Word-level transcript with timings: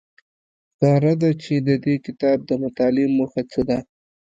ښکاره 0.69 1.13
ده 1.21 1.29
چې 1.43 1.53
د 1.67 1.69
دې 1.85 1.95
کتاب 2.05 2.37
د 2.49 2.51
مطالعې 2.63 3.07
موخه 3.17 3.41
څه 3.51 3.61
ده 3.69 3.77